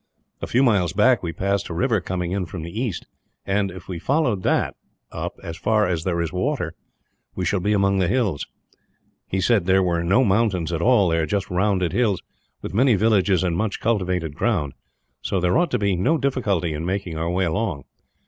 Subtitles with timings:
[0.41, 3.05] "A few miles back we passed a river coming in from the east
[3.45, 4.73] and, if we follow that
[5.11, 6.73] up as far as there is water,
[7.35, 8.47] we shall be among the hills.
[9.27, 12.23] He said that there were no mountains at all, there; but just rounded hills,
[12.63, 14.73] with many villages and much cultivated ground,
[15.21, 17.83] so there ought to be no difficulty in making our way along.